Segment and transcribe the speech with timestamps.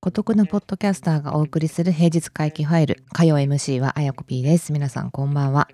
[0.00, 4.72] 孤独なポッドキャスターがお送りする平日回帰ファイル火曜 MC はあやこ P です。
[4.72, 5.68] 皆さんこんばんは、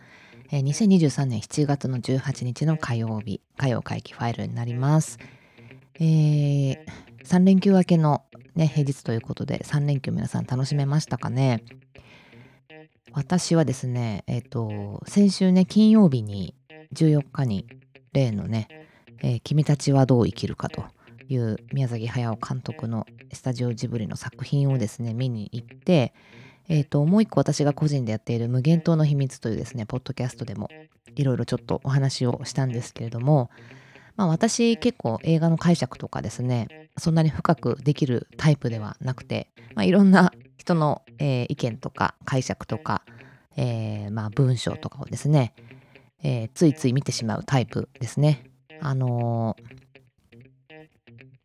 [0.50, 5.18] えー、2023年7月の18日の火曜日火曜回帰ファイルになります。
[5.96, 6.78] えー、
[7.24, 11.62] 3連休明けのね平日ということで3連休皆さん楽しめましたかね？
[13.12, 16.54] 私はですねえっ、ー、と先週ね金曜日に
[16.94, 17.66] 14日に
[18.12, 18.68] 例のね、
[19.22, 20.84] えー、君たちはどう生きるかと
[21.28, 26.14] いう宮崎駿監督のスタジオジブリの作品をですね見に行って
[26.72, 30.68] えーと、もう一個私が個人でやっている無限島の秘密というですねポッドキャストでも
[31.16, 33.50] いろいろちょっとお話をしたんですけれども、
[34.16, 43.02] まあ、私結構映画の解釈とかですねそんなに深くできるタイプではなくて、まあ、いろんな人の、えー、意見とか解釈とか、
[43.56, 45.54] えー、まあ、文章とかをですね、
[46.22, 48.44] えー、ついつい見てしまうタイプですね。
[48.82, 49.56] あの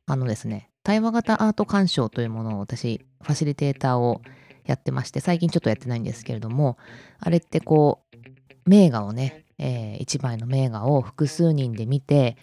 [0.06, 4.22] あのですね対話型アート鑑賞というものを私ファシリテーターを
[4.66, 6.78] やってまして最近ちょっとやってないんですけれども
[7.20, 12.38] あれってこう名画をね、えー、一枚の名画を複数人で見て、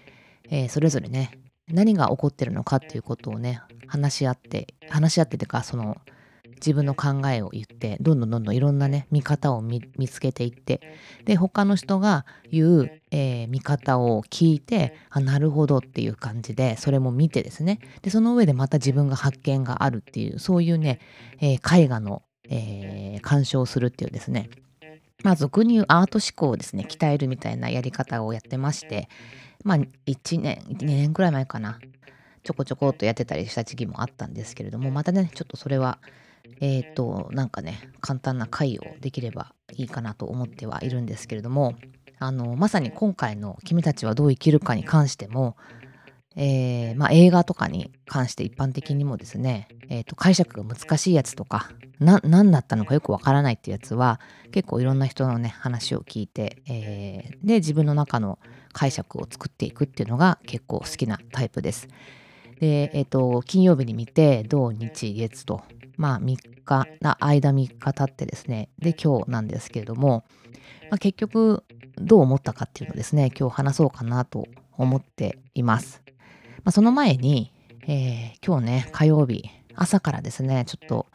[0.51, 5.99] えー、それぞれね何が起こってるのかっていうことをね話し合って話し合っててかその
[6.65, 10.81] 自分の考えを言ってどんどんどんどんいろんなね見方を見つけていって
[11.25, 17.81] で他の人が言う、えー、見方を聞いてあなるほどっていう感じでそれも見てですね。
[18.03, 21.01] でその上でまた自分が発見があるっていうそういうね、
[21.41, 24.49] えー、絵画の、えー、鑑賞するっていうですね。
[25.25, 29.09] まあ俗に言うアート思考をですね鍛えるみたいなやり方をやってまして
[29.63, 31.81] まあ1年2年くらい前かな。
[32.45, 35.99] ちょこちょこっとやってたりした時期もあったんですけれどもまたねちょっとそれは
[36.61, 41.75] えっ、と、なんかね、簡単な回をできればいいかなと思ってはいるんですけれども、
[42.19, 45.57] あの、まさに今回の君たちはどう生きるかに関しても、
[46.37, 54.19] えー、まあ、映画とかに関して一般的にもですね、えー、と解釈が難しいやつとか何だったのかよくわからないっていうやつは
[54.51, 58.39] 結構いろんな人のね話を聞いて、えー、で自分の中の
[58.73, 61.89] 解釈を作っていくっていうのが結構好きなタイプです。
[62.59, 65.63] で、えっ、ー、と金曜日に見て土日月と
[65.97, 68.69] まあ3日な間3日経ってですね。
[68.79, 70.25] で今日なんですけれども、
[70.91, 71.65] まあ、結局
[71.97, 76.03] どう思ったかっていうのをですね今日話そうかなと思っています、
[76.59, 77.53] まあ、その前に、
[77.87, 79.45] えー、今日ね火曜日
[79.75, 81.07] 朝からですねちょっと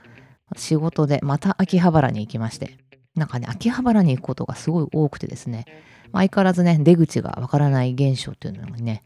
[0.55, 2.77] 仕事でまた秋葉原に行きまして
[3.15, 5.65] なんかね秋葉原に行くことがすごい多くてですね、
[6.11, 9.03] まあ、相変わらずね出口がわからない現象っていうのにね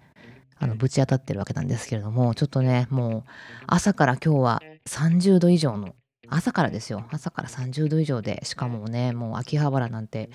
[0.60, 3.24] あのぶち当たってるわけなんですけれどもちょっとねもう
[3.66, 5.96] 朝から今日は30度以上の
[6.28, 7.06] 朝からですよ。
[7.12, 10.30] 朝から30度以上でしかもねもう秋葉原なんて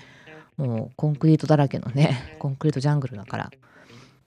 [0.55, 3.51] もうコンクリートだらけのねコンクリートジャングルだから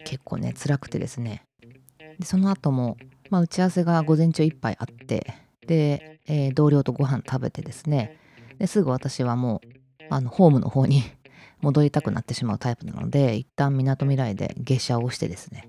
[0.04, 1.44] 結構ね辛くてですね。
[2.18, 2.96] でその後も、
[3.30, 5.34] まあ、打ち合わせが午前中いっぱいあって
[5.66, 8.16] で、えー、同僚とご飯食べてですね。
[8.58, 11.02] ですぐ私はもうあのホームの方に
[11.62, 15.68] 戻りたくなってしまうタイプなので一旦みなとみらいで下車をしてですね。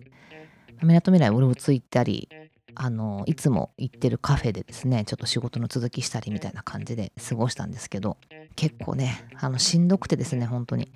[0.83, 2.27] みなとみらいうろついたり
[2.75, 8.17] あのいつも行ってるカフェでですねちょっと仕事の続きしたりみたいな感じで過ごしたんですけど
[8.55, 10.91] 結構ねあのしんどくてですね本当に。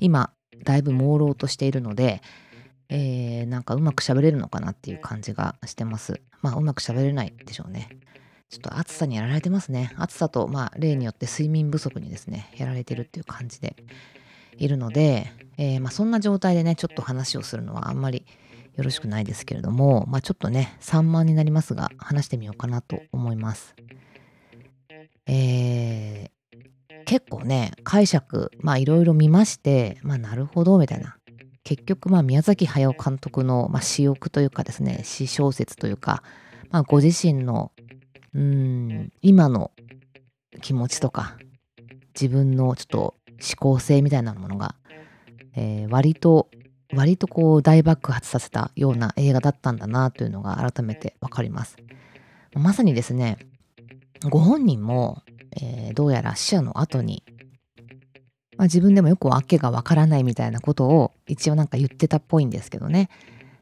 [0.00, 0.32] 今
[0.64, 2.22] だいぶ朦朧としているので、
[2.88, 6.20] えー、なんかうまく喋れるのかなっていう感じがしてます。
[6.42, 7.88] まあうまく喋れないでしょうね。
[8.50, 9.92] ちょっと暑さにやられてますね。
[9.96, 13.76] 暑さとまあ例によって睡眠不足にですねやられてるっていう感じで
[14.56, 18.26] いるので、えー、まあ、そんな状態でねちょっと話をするのはあんまり
[18.76, 23.74] よろしくないですけれども、まあ、ちょっとね、3万になりますが、話してみようかなと思います。
[25.26, 31.16] えー、結構ね、解釈、まあいろいろ見まして、まあなるほど、みたいな。
[31.62, 36.22] 結局、まあ宮崎駿監督の、まあ、私欲というかですね、詩小説というか、
[36.70, 37.72] まあご自身の、
[38.34, 39.72] うん、今の
[40.62, 41.36] 気持ちとか、
[42.14, 44.74] 自分のちょっと思考性みたいなものが、
[45.54, 46.48] えー、割と
[46.92, 51.76] 割とこう大爆発させたような映画だったんだなというのが改めてわかります。
[52.54, 53.38] まさにですね、
[54.28, 55.22] ご本人も、
[55.60, 57.22] えー、どうやら死者の後に、
[58.56, 63.08] まあ、自分でもよく訳がわからないみたいなことを一応なんか言ってたっぽいんですけどね。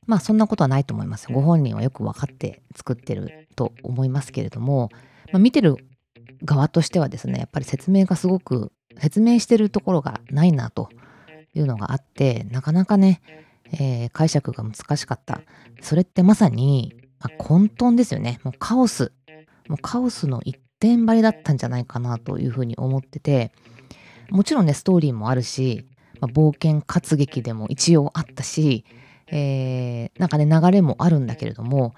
[0.07, 1.31] まあそんなことはないと思います。
[1.31, 4.89] ご本人はよく分かって作ってると思いますけれども、
[5.33, 5.77] まあ、見てる
[6.43, 10.89] 側としてはですね、やっぱり説明がすごく説明してるところがないなと
[11.61, 13.21] いうのがあってなかなかね、
[13.73, 15.41] えー、解釈が難しかった。
[15.81, 18.41] それってまさに、まあ、混沌ですよね。
[18.43, 19.13] もうカオス。
[19.69, 23.53] もうカオスの一点張りだったんじゃないかなというふうに思ってて
[24.31, 25.87] もちろんねストーリーもあるし、
[26.21, 28.85] まあ、冒険活劇でも一応あったし、
[29.29, 31.95] えー、なんかね流れもあるんだけれども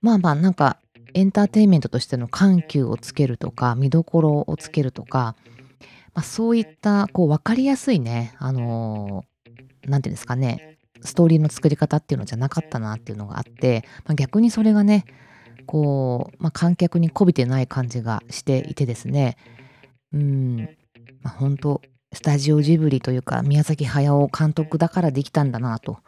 [0.00, 0.78] まあまあなんか
[1.14, 5.36] エンターテインメントとしての緩急をつけるとか見どころをつけるとか、
[6.18, 9.24] まあ、そういったこう分かりやすいねあの
[9.84, 15.04] 何、ー、て言うんですかねストーリーの作り方っていうのじゃなかったなっていうのがあって、まあ、逆にそれがね
[15.66, 19.36] こう、まあ、観客にこびてない感じがしていてですね
[20.12, 20.56] うん、
[21.22, 21.82] まあ、本当
[22.12, 25.98] スタジオジブリというか宮崎駿監督だからできたんだなと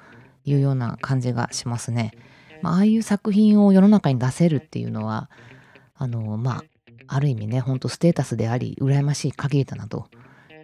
[0.43, 2.15] いうような感じがしますね。
[2.63, 5.31] まあ、ああいう作品を世の中に出せるっていうのは
[5.95, 6.65] あのまあ
[7.13, 10.09] ある意味ねほんとステータスであり羨ましい限りだなと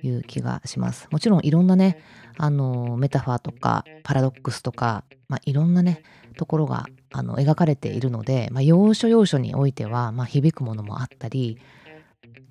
[0.03, 1.09] いう気がします。
[1.11, 1.99] もちろんいろんなね
[2.39, 6.03] あのメタファーとかパラドックスとか、まあ、いろんなね
[6.37, 11.59] ところがあの描かれているので、まあ、要所要所においては、まあ、響くものもあったり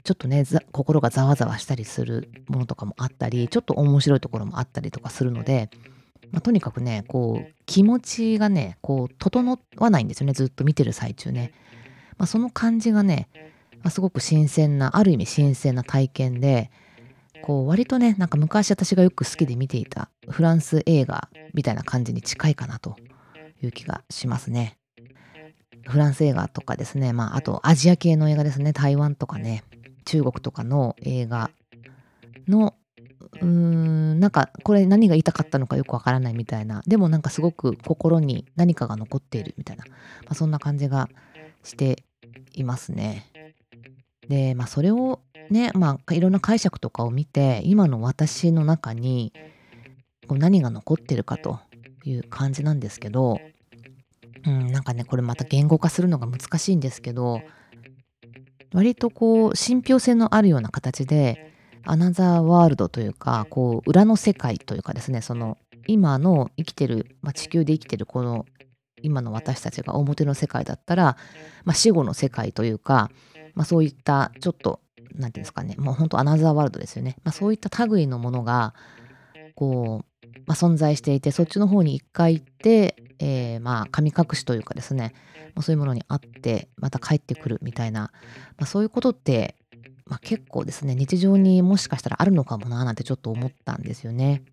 [0.04, 5.70] ちょっとね心がざわざわしたりするものとかもあったりちょっと面白いところもあったりとかするので、
[6.32, 11.54] まあ、とにかくねこう気持ちがねこう整わないんですよねずっと見てる最中ね、
[12.18, 13.30] まあ、その感じがね、
[13.86, 16.72] まあ、すごく新鮮なある意味新鮮な体験で
[17.40, 22.98] こう割とねなんか昔私がよく好きで見ていたフランス映画みたいな感じに近いかなと
[23.62, 24.80] いう気がしますね。
[25.88, 29.64] フランス映画とかですね、まあ、あとアジア系の映画ですね、台湾とかね、
[30.06, 31.52] 中国とかの映画
[32.48, 32.74] の、
[33.40, 39.94] うーん、なんかこれ何が言いたかったのかよくわからないみたいな、でもなんかすごく心に何かが残っているみたいな、ま
[40.30, 41.10] あ、そんな感じが
[41.64, 42.04] して
[42.54, 43.35] いますね。
[44.30, 49.34] で、まあそれをね、まあいろんな解釈とかを見て、今の私の中に
[50.28, 51.60] こう何が残ってるかと
[52.04, 53.40] いう感じなんですけど、
[54.46, 57.42] うん、なんかね、これまた言語化するのが難しいんですけど、
[58.74, 61.52] 割とこう、信憑性のあるような形で、
[61.84, 65.58] アナザーワールドというか、こう、裏の世界というかですね、その、
[65.88, 68.46] 今の生きてる、まあ、地球で生きてるこの、
[69.02, 71.18] 今の私たちが表の世界だったら、
[71.64, 73.12] まあ、死後の世界というか、
[73.56, 75.76] まあ、そういったちょっと何て言うんですかね。
[75.78, 78.74] もう本当アナザーワールドですよね、まあ、そういった類のものが
[79.56, 85.14] こう、まあ、存在していてそっちの方に一回行って、えー、まあ神隠しというかですね、
[85.56, 88.12] まあ、そういうものにあってまた帰ってくるみたいな、
[88.58, 89.56] まあ、そういうことって、
[90.06, 94.44] まあ、結構ですね日常にもしかしたらあるのかもななんてちょっと思ったんですよね。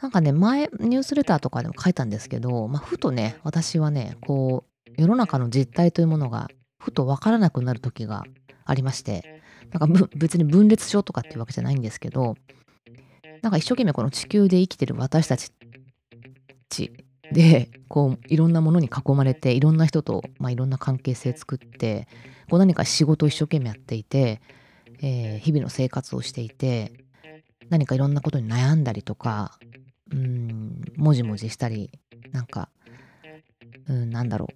[0.00, 6.50] なんかね前ニュースレターとかでも書いたんですけど、まあ、ふとね私はねこう世の中の実態というものが
[6.84, 8.24] ふと分からなくなる時が
[8.66, 9.42] ありまして、
[9.72, 12.36] なんか別に分裂症とかっていうわけじゃないんですけど、
[13.40, 15.50] なんか一生懸命この地球で生きてる私たち
[17.32, 22.06] で、こういろんなものに囲まれて、いろんな人と、まあ、いろんな関係性作って、
[22.50, 24.42] こう何か仕事を一生懸命やっていて、
[25.00, 26.92] えー、日々の生活をしていて、
[27.70, 29.58] 何かいろんなことに悩んだりとか、
[30.12, 31.90] うん、もじもじしたり、
[32.32, 32.68] なんか、
[33.88, 34.54] うん、なんだろう、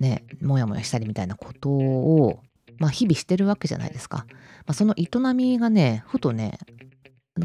[0.00, 2.40] ね、もやもやしたりみたいなことを、
[2.78, 4.24] まあ、日々してるわけじゃないですか。
[4.66, 6.58] まあ、その営みがね、ふとね、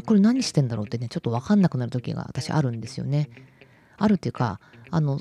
[0.04, 3.28] これ何してんだろうってね、ちょっとわかんなくなる時が私あるんですよね。
[3.98, 4.60] あるっていうか、
[4.90, 5.20] あの、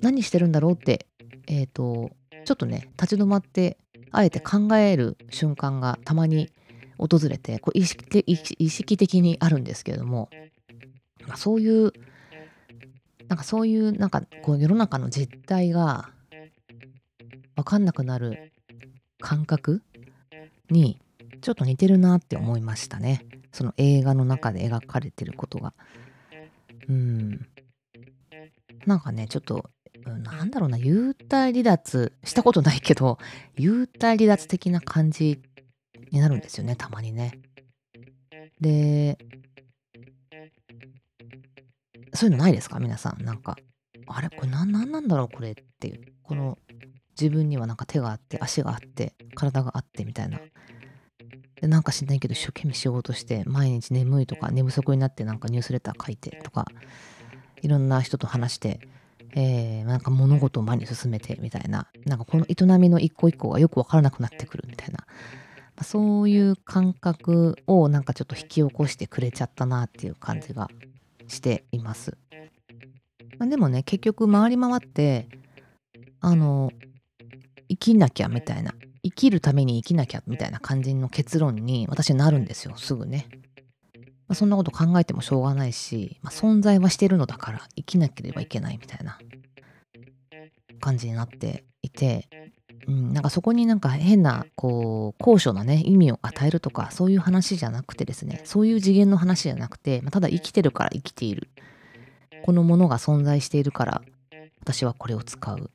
[0.00, 1.06] 何してるんだろうって、
[1.46, 2.10] えっ、ー、と、
[2.44, 3.78] ちょっとね、立ち止まって、
[4.10, 6.50] あえて考える瞬間がたまに
[6.98, 10.28] 訪れて、こう意識的意識的にあるんですけれども、
[11.26, 11.92] まあ、そういう、
[13.28, 16.10] なんかそういうなんかこう世の中の実態が
[17.62, 18.52] 分かんなくなる
[19.20, 19.82] 感覚
[20.68, 20.98] に
[21.42, 23.24] ちょっと似てるなって思いましたね。
[23.52, 25.72] その映画の中で描かれてることが。
[26.88, 27.46] うん。
[28.84, 29.70] なんかね、ちょっと、
[30.04, 33.18] なんだろうな、幽体離脱したことないけど、
[33.56, 35.40] 幽体離脱的な感じ
[36.10, 37.38] になるんですよね、たまにね。
[38.60, 39.18] で、
[42.12, 42.80] そういうのないですか？
[42.80, 43.24] 皆さん。
[43.24, 43.56] なんか、
[44.08, 46.00] あれこれ何なんだろうこれっていう。
[46.24, 46.58] この
[47.22, 50.40] 自分にはなんか手があって足があって体があってみたいな。
[51.60, 56.66] でなんか知んないけど一生懸命仕事して毎日眠いとか寝不足になってなんかニュースレター書いてとか
[57.62, 58.80] いろんな人と話して、
[59.36, 61.86] えー、なんか物事を前に進めてみたいな。
[62.04, 65.06] なんかこの営みの一個一個がよく分からなくなってくるみたいな、ま
[65.76, 70.68] あ、そういう感覚をなんかちょっと引き起こしてくれちゃったなっていう感じが
[71.28, 72.18] しています。
[73.38, 75.28] まあ、でもね結局回り回って
[76.20, 76.72] あの
[77.72, 78.74] 生きなきゃみたいな。
[79.04, 83.26] 生きるために生きなきゃみたいな感じの結論に私なるんですよすぐね、
[83.96, 89.18] まあ、そんなこと考えてもしょうがないし、まあ、存在はしてるのだから生きなければいけないみたいな。
[90.82, 92.28] 感じになっていて。
[92.88, 101.48] うん、なんかそこになんか変なこう高所なね意味を与えるとかそういう話じゃなくてですねそういう次元の話じゃなくて、まあ、ただ生きてるから生きている。
[102.44, 104.02] このものが存在しているから
[104.62, 105.70] 私はこれを使う。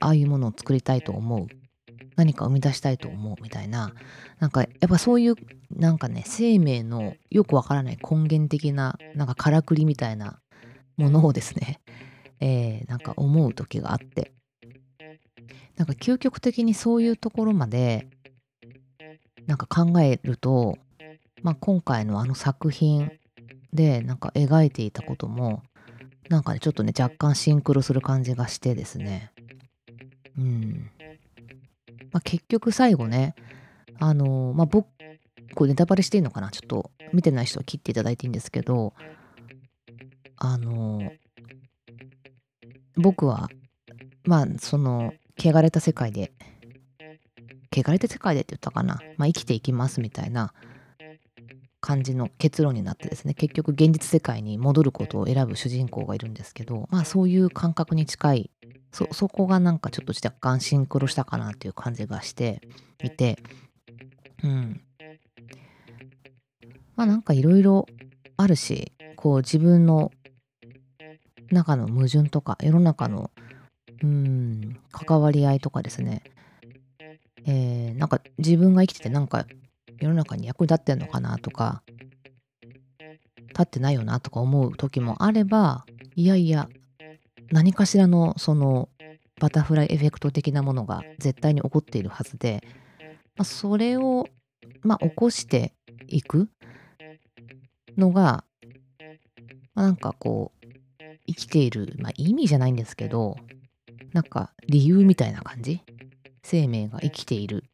[0.00, 1.46] ああいうものを作りたいと思う。
[2.16, 3.94] 何か生み出したいと思うみたいな。
[4.38, 5.34] なんかやっぱそういう
[5.70, 10.40] なんかね生命のよくわからない根源的ななんかからくりみたいな
[10.96, 11.80] ものをですね、
[12.40, 14.32] えー、なんか思う時があって。
[15.76, 18.06] なんか究極的にそういうところまで
[19.46, 20.76] なんか考えると、
[21.42, 23.10] まあ、今回のあの作品
[23.72, 25.62] でなんか描いていたことも
[26.28, 29.32] なんかねちょっとね若干シンクロする感じがしてですね。
[30.40, 30.90] うん、
[32.12, 33.34] まあ、結局最後ね
[33.98, 34.88] あのー、まあ僕
[35.54, 36.50] これネタバレしていいのかな？
[36.50, 38.94] ちょっと見てない人は切っていただいていいんですけど
[40.36, 41.10] あのー、
[42.96, 43.50] 僕は
[44.24, 46.32] まあその汚れた世界で
[47.70, 50.54] 汚れた世界でって言ったかな、まあ、生きていきますみたいな
[51.80, 58.50] 感じの結論になってですね結局現実世界に戻ることを選ぶ主人公がいるんですけどまあそういう感覚に近い
[58.92, 62.60] そそこがなんかちょっと若干シンクロしたかなっていう感じがして
[63.02, 63.38] いて。
[64.42, 64.80] うん。
[66.96, 67.86] まあなんかいろいろ
[68.36, 70.12] あるしこう自分の
[71.50, 73.30] 中の矛盾とか世の中の
[74.02, 76.22] うん関わり合いとかですね。
[77.46, 79.46] えー、なんか自分が生きててなんか
[79.98, 81.82] 世の中に役に立ってんのかなとか
[83.48, 85.84] 立ってないよなとか思う時もあれば
[86.16, 86.68] いやいや
[87.50, 88.88] 何かしらのその
[89.40, 92.62] バタフライエフェクト的なものが絶対に起こっているはずで、
[93.36, 94.28] まあ、それを、
[94.82, 95.72] まあ、起こして
[96.06, 96.48] いく
[97.96, 98.44] のが、
[99.74, 100.64] まあ、なんかこう
[101.26, 103.36] 生きている、まあ、意味じゃないんですけど
[104.12, 105.82] なんか理由みたいな感じ？
[106.42, 107.64] 生命が生きている。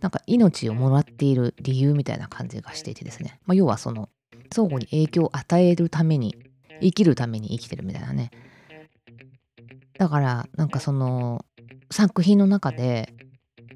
[0.00, 4.08] なんか命をもらっている理由みたいな感じがしていてですね、まあ、要はその
[4.52, 6.34] 相互に影響を与えるために
[6.80, 8.30] 生きるために生きてるみたいなね
[10.00, 11.44] だからなんかその
[11.90, 13.12] 作品の中で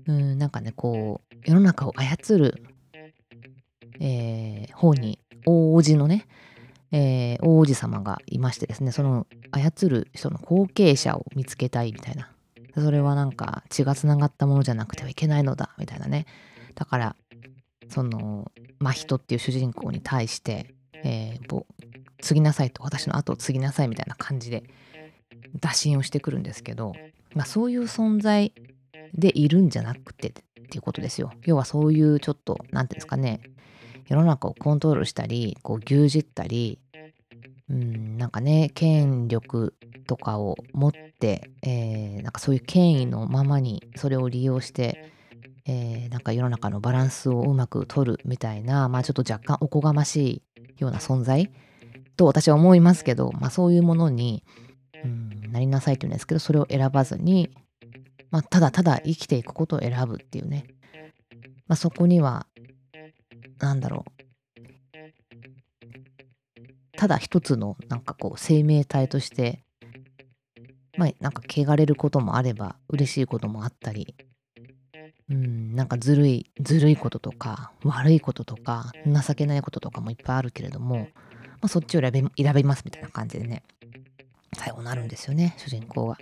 [0.07, 2.65] うんなんかねこう世の中を操る、
[4.01, 6.27] えー、方に大王子のね、
[6.93, 12.31] えー、大王子様がいましてですねその操る人の後継者を見つけたいみたいな。
[12.75, 16.25] それはなんか血がつながったものじゃなくてはいけないのだみたいなね。
[16.75, 17.17] だから
[17.89, 18.51] その
[18.81, 21.65] 真人っていう主人公に対して、えー、
[22.23, 24.65] 継ぎなさいと私の後を継ぎなさいみたいな感じで
[25.61, 26.95] 打診をしてくるんですけど、
[27.35, 28.53] まあ、そういう存在
[29.15, 31.33] でいるんじゃなくてっていうことですよ。
[31.45, 33.41] 要はそういうちょっと何て言うんですかね
[34.09, 36.79] 世の中をコントロールしたりこう牛耳ったり
[37.71, 39.75] うんなんかね権力
[40.07, 45.13] とかを持って、えー、なんかそういう権威のままにそれを利用して、
[45.67, 50.43] えー、なんか世の中のバランスをうまく取るみたいな、まあ、ちょっと若干おこがまし
[50.77, 51.51] いような存在
[52.17, 54.45] と私は思いますけど、まあ、そういうものに、
[55.55, 57.49] なりなさいというんですけどそれを選ばずに、
[58.33, 60.67] まあ、ただただ生きていくことを選ぶっていうね、
[61.69, 62.49] まあ、そこには
[63.61, 64.11] 何だろう。
[66.97, 69.65] ただ一つのなんかこう生命体として
[70.97, 74.15] まあなんか汚れることもあれば嬉しいこともあったり
[75.29, 81.07] うんなんかずるいずるいこととか悪いこととか情けないこととかもいっぱいあるけれども、ま
[81.63, 83.65] あ、そっちを選び選びますみたいな感じでね。
[84.55, 86.19] 最後なるんですよね主人公は。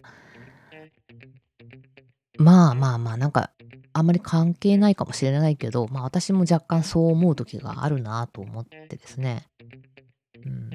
[2.38, 3.50] まあまあまあなんか
[3.92, 9.46] あんまり関係ないかもしれないけどまあ私も若干そう思う時があるなと思ってですね。
[10.44, 10.70] うん。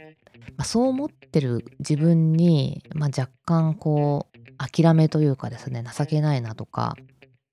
[0.57, 6.95] まあ、そう思ってる自分に、まあ、若干こう諦めというかですね情けないなとか、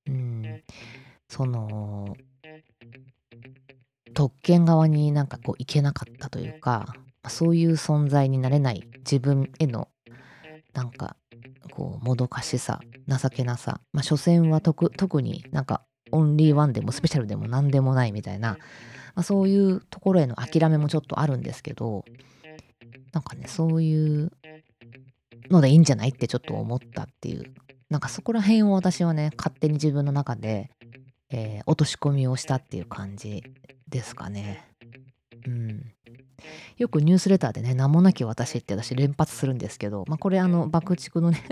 [0.07, 0.63] うん、
[1.29, 2.17] その
[4.15, 6.95] 特権側になんかこういけなかったというか、ま
[7.25, 9.89] あ、そういう存在になれない自分への
[10.75, 11.17] なんか
[11.71, 18.59] こうもどかしさ情けなさ、まあ、所詮は特になんかオンリーワンでもスペシャルでも何でもないみたいな
[19.15, 22.05] まあ、そういうところへの諦めもちょっとあるんですけど
[23.13, 24.33] なんかねそういう
[25.51, 27.55] のでいいんじゃないってちょっと思ったっていう。
[27.91, 30.71] なんかそこら辺を私はね勝手に自分の中で、
[31.31, 33.45] えー、落とし込みをしたっていう感じ
[33.89, 34.65] ですかね。
[35.47, 35.94] うん、
[36.77, 41.43] よくニュースレターでね「名もなき私」って私連発するんですけど、まあ、これあの爆竹のね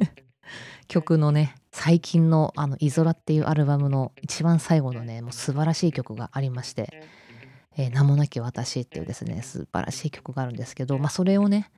[0.89, 7.03] 曲のね最近の「あのイゾラ」っていうアルバムの一番最後のねもう素晴らしい曲がありまして
[7.77, 11.71] えー、名もなき私っていうですね、素晴らしい曲があるんですけど、まあそれをね、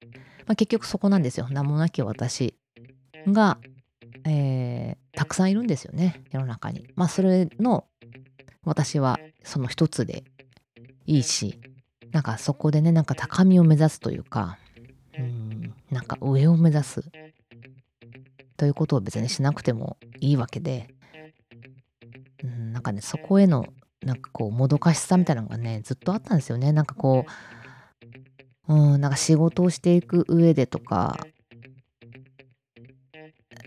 [0.47, 1.47] まあ、結局そこなんですよ。
[1.51, 2.57] 名もなき私
[3.29, 3.59] が、
[4.27, 6.87] えたくさんいるんですよね世の中に。
[6.97, 7.87] まあそれの
[8.65, 10.25] 私はその一つで
[11.07, 11.61] いいし
[12.15, 14.57] なんかそこでねなんか高みを目指すというか
[15.19, 15.75] うん。
[15.91, 17.05] なんか上を目指す。
[18.57, 20.89] ということを別にしなくてもいいわけで、
[22.45, 23.67] うん、なんかねそこへの
[24.01, 26.71] なんかこうもどかしさみたいなのがねずっとあったんですよね。
[26.71, 27.27] なんかこ
[28.69, 31.19] ううんなんか仕事をしていく上でとか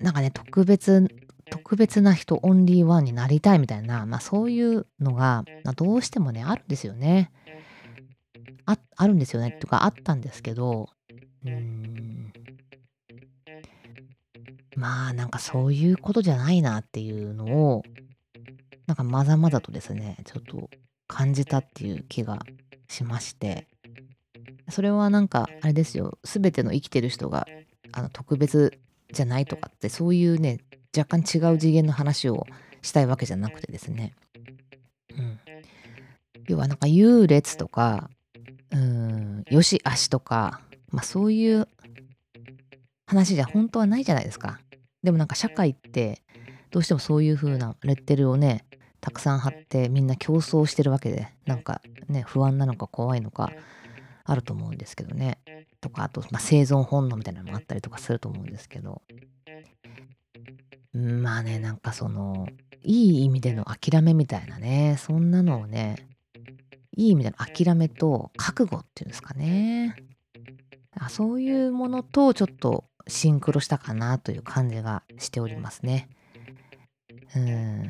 [0.01, 1.05] なんかね特別
[1.49, 7.31] 特別な人オンリーワンになりたいみたいな、まあ、そういうのが、まあ、どうしてもねあるんですよね。
[8.67, 10.89] ああるんですよねとかあったんですけど
[11.45, 12.31] うん。
[14.75, 17.83] まあなんかそういうことじゃないなっていうのを
[18.85, 20.69] なんかまざまざとですねちょっと
[21.07, 22.39] 感じたっていう気が
[22.87, 23.67] しまして。
[24.69, 27.47] それはなんかあれですよ全ての生きてる人が
[27.93, 28.77] あの特別
[29.13, 30.59] じゃないとかってそういうね
[30.95, 32.45] 若干違う次元の話を
[32.81, 34.13] したいわけじゃなくてですね、
[35.17, 35.39] うん、
[36.47, 38.09] 要はなんか優劣とか
[38.71, 39.43] うん。
[39.49, 41.67] よし悪しとか、まあ、そういう
[43.05, 44.59] 話じゃ本当はないじゃないですか。
[45.03, 46.21] でもなんか社会って
[46.71, 48.65] どうしてもそういう風なレッテルをね
[48.99, 53.51] たくさん貼ってみんな競争してるわけでなんかね不安なのか怖いのか
[54.25, 55.39] あると思うんですけどね。
[55.79, 59.01] とかあと、まあ、生存本能みたいなのもあったりとかすると思うんですけど。
[60.93, 62.47] まあねなんかその
[62.83, 66.07] いい意味での諦めみたいなねそんなのをね
[66.97, 69.95] いい意味での諦めと覚悟っていうんですかね
[70.99, 76.09] あそういうものとちょっとシンクロしたかなという感じがしておりますね。
[77.35, 77.83] うん、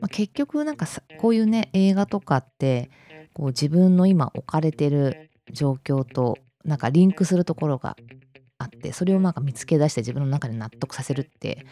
[0.00, 0.86] まあ、結局なんか
[1.18, 2.90] こういうね映画とかって
[3.32, 7.96] こう自分の今置かれてる状況となんかリンクするところが
[8.58, 11.66] あってそれをなんか見つけ出して自分の中で納得させるって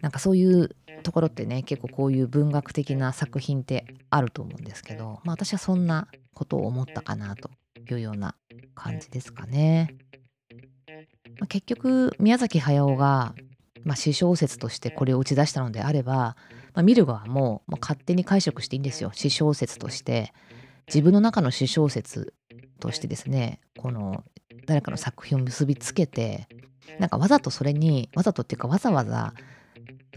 [0.00, 7.50] なんかそういうところってね結構こういう文学的な作品ってあると思うんですけど、まあ、私はそんなことを思ったかなと
[7.90, 8.34] いうような
[8.74, 9.96] 感じですかね。
[11.40, 13.34] まあ、結局宮崎駿が、
[13.84, 16.36] まあ、詩小説としてこれを打ち出したのであれば、
[16.74, 20.32] まあ、見る側も、まあ、勝手に解釈していいんですよ詩小説として
[20.88, 22.34] 自分の中の詩小説
[22.80, 24.24] としてですねこの
[24.66, 26.48] 誰かの作品を結びつけて
[26.98, 29.34] なんかわざとそれにわざとっていうかわざわざ、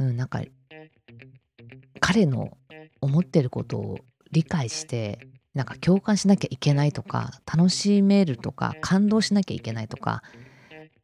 [0.01, 0.41] うん、なんか
[1.99, 2.57] 彼の
[3.01, 3.99] 思ってることを
[4.31, 5.19] 理解して
[5.53, 10.23] なんか共感しなきゃいけないとか楽しめるとか感動しなきゃいけないとか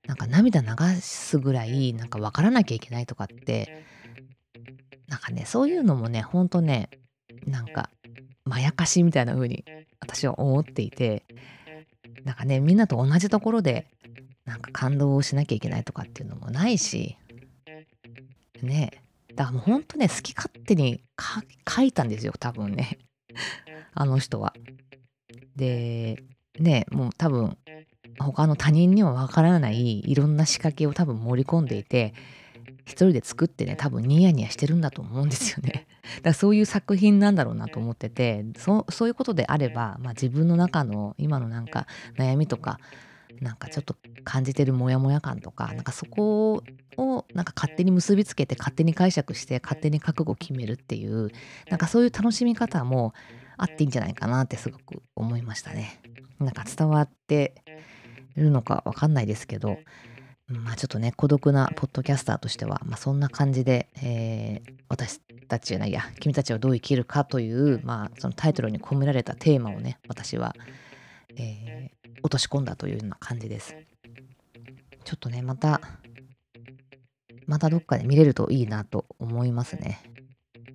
[0.07, 0.67] なんか涙流
[1.01, 3.85] すぐらいなんか分からなきゃいけないとかって
[5.07, 6.89] なんかねそういうのもねほんとね
[7.45, 7.89] なんか
[8.45, 9.65] まやかしみたいな風に
[9.99, 11.23] 私は思っていて
[12.23, 13.87] なんかねみんなと同じところで
[14.45, 17.17] なんか感動をしなきゃいけないとかっていうのもないし
[18.65, 18.91] ね
[19.35, 21.03] だからもうほんとね好き勝手に
[21.67, 22.97] 書いたんですよ多分ね
[23.93, 24.53] あの人は。
[25.55, 26.23] で
[26.59, 27.57] ねもう多分
[28.19, 32.13] 他の他人にはわからないいろんな仕掛けを多分盛り込んでいて
[32.85, 35.87] 一人で作ってね多分ニヤニヤしてるんだと思うんですよね。
[36.17, 41.85] だからそういう作品なんだろうなと思っててそそういうことであれば、まあ、自分の中の今のなんか
[42.17, 42.79] 悩みとか
[43.41, 46.63] なんかちょっと感じてるモヤモヤ感とかなんかそこ
[46.97, 51.29] をなんか勝手に結びつけて勝手に解釈して勝手に覚悟を決めるっていう
[51.69, 53.13] なんかそういう楽しみ方も
[53.57, 55.99] あっていいんじゃないかなってすごく思いましたね。
[56.39, 57.55] なんか伝わって
[58.35, 59.79] るのかわかんないですけど、
[60.47, 70.55] まあちょっとね、孤独なポッドキャスターとしては、まあそんな感じで、えー、私たちじゃないや、君たちはどう生きるかという、まあそのタイトルに込められたテーマをね、私は、
[71.35, 73.75] えー、落とし込んだというような感じです。
[75.03, 75.81] ちょっとね、また、
[77.45, 80.01] またどっかで見れるといいなと思いますね。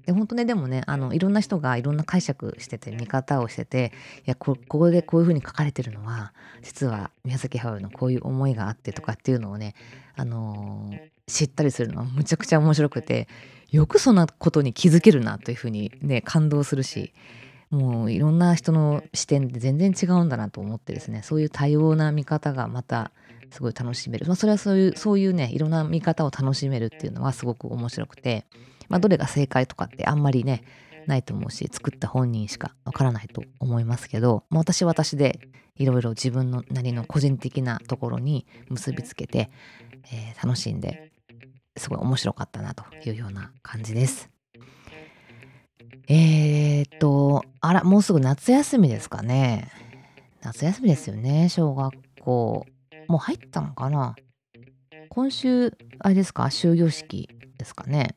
[0.06, 3.92] で本当ねでもねあのいろんな人がいろんな解釈してて見方をしてて
[4.26, 9.74] いやここでこういうふうに書かれてるのは実は宮崎駿のこういう思いがあってとかっていうのをね、
[10.16, 13.28] あのー、知ったりするのはむちゃくちゃ面白くて
[13.70, 17.12] よくそんなことに気づけるなというふうにね感動するし
[17.72, 23.10] もういろんな人の視点で全然違うんだなと思ってですねそういう多様な見方がまた
[23.50, 28.46] すごい楽しめる、まあ、それはそういうそういうねいろんな見方を楽しめるっていうのはすごく面白くて
[28.92, 30.62] まあ、どれが正解とかってあんまりね
[31.06, 35.40] ないと思うし作った本人しかわからないと思いますけど、まあ、私は私で
[35.76, 39.50] いろいろ自分のなりの個人的なところに結びつけて、
[40.12, 41.10] えー、楽しんで
[41.76, 44.31] すごい面白かったなというような感じです。
[46.08, 49.70] えー、っとあらもうすぐ夏休みですかね。
[50.42, 52.66] 夏休みですよね小学校。
[53.08, 54.16] もう入ったのかな。
[55.08, 57.28] 今週あれですか終業式
[57.58, 58.14] ですかね。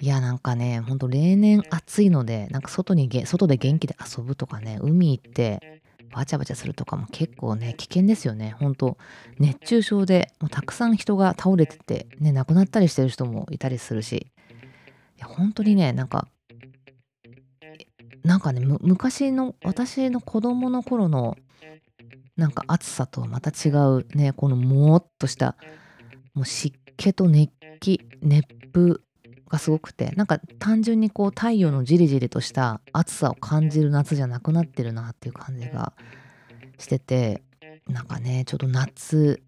[0.00, 5.80] いやなんかねほんと例年暑いのでなんか外に外で元気で遊ぶとかね海行って
[6.12, 8.56] バチャバチャするとかも結構ね危険ですよね。
[8.58, 8.98] ほんと
[9.38, 14.26] 熱中症でもうたくさん人が倒れててね亡くなったりしてる人もいたりするし。
[15.18, 16.26] いや本当にねなんか
[18.24, 21.36] なんかね昔の私の子供の頃の
[22.36, 25.56] なんか暑さとはまた違うねこのもっとした
[26.34, 29.00] もう湿気と熱気熱風
[29.48, 35.92] がすごくてなんか単純にこう太陽のじりじりとした暑さを感じる夏じゃなくなってるなっていう感じが
[36.78, 37.42] してて
[37.88, 39.42] なんかねちょっと夏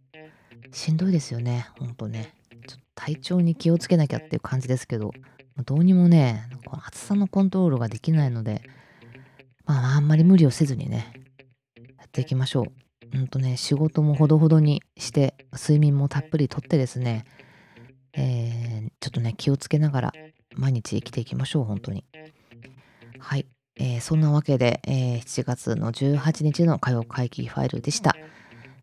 [0.72, 2.34] しんどいですよねほんとね。
[2.66, 5.12] ちょっと体調に気をつけなきゃっていう感じですけど
[5.62, 8.62] どうにもねこの暑さのコントロールができないので
[9.64, 11.12] まああんまり無理をせずにね
[11.98, 13.18] やっていきましょう。
[13.18, 17.24] うんとね仕事もほどほどにして睡眠もたっぷりとってですね
[18.16, 20.12] えー、ちょっとね、気をつけながら
[20.54, 22.04] 毎日生きていきましょう、本当に。
[23.18, 23.46] はい。
[23.76, 28.14] えー、そんなわけで、えー、7月の18日の火曜会議ファイルでした。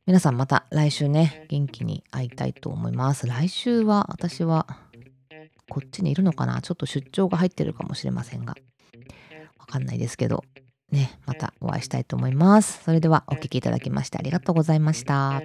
[0.05, 3.25] 皆さんまた来週ね、元気に会いたいと思います。
[3.25, 4.67] 来週は私は
[5.71, 6.61] こっちにいるのかな？
[6.61, 8.55] ちょっと出張が入ってるかもしれませんが、
[9.57, 10.43] わかんないですけど、
[10.91, 12.83] ね、またお会いしたいと思います。
[12.83, 15.41] それではお聴きいただきましてありがとうございました。